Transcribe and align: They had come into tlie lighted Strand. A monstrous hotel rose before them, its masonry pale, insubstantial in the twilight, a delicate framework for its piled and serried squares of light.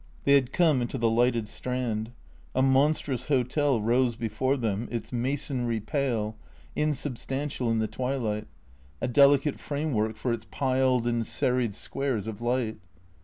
They 0.23 0.33
had 0.33 0.51
come 0.51 0.81
into 0.81 0.97
tlie 0.97 1.15
lighted 1.15 1.47
Strand. 1.47 2.09
A 2.55 2.63
monstrous 2.63 3.25
hotel 3.25 3.79
rose 3.79 4.15
before 4.15 4.57
them, 4.57 4.87
its 4.89 5.13
masonry 5.13 5.79
pale, 5.79 6.35
insubstantial 6.75 7.69
in 7.69 7.77
the 7.77 7.87
twilight, 7.87 8.47
a 8.99 9.07
delicate 9.07 9.59
framework 9.59 10.17
for 10.17 10.33
its 10.33 10.47
piled 10.49 11.05
and 11.05 11.23
serried 11.23 11.75
squares 11.75 12.25
of 12.25 12.41
light. 12.41 12.79